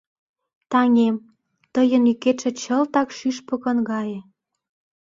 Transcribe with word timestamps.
Таҥем, 0.71 1.15
тыйын 1.73 2.03
йӱкетше 2.09 2.49
чылтак 2.61 3.07
шӱшпыкын 3.17 3.77
гае. 3.89 4.19